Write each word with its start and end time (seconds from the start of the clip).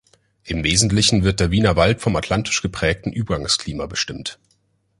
Im 0.45 0.63
Wesentlichen 0.63 1.23
wird 1.23 1.39
der 1.39 1.51
Wienerwald 1.51 2.01
vom 2.01 2.15
atlantisch 2.15 2.63
geprägten 2.63 3.11
Übergangsklima 3.13 3.85
bestimmt. 3.85 4.39